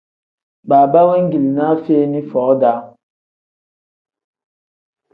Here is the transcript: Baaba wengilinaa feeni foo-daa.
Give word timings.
Baaba 0.69 1.01
wengilinaa 1.09 1.69
feeni 1.85 2.23
foo-daa. 2.31 2.75